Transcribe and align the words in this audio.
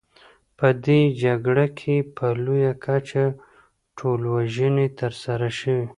په 0.57 0.67
دې 0.85 1.01
جګړه 1.23 1.65
کې 1.79 1.95
په 2.15 2.27
لویه 2.43 2.73
کچه 2.85 3.23
ټولوژنې 3.97 4.87
ترسره 4.99 5.49
شوې. 5.59 5.85